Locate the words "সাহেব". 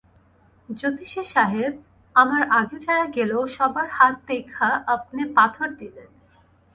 1.23-1.73